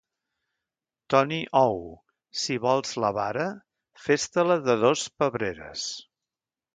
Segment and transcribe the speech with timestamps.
[1.13, 1.75] Toni Ou,
[2.43, 3.45] si vols la vara
[4.07, 5.85] fes-te-la de dos pebreres.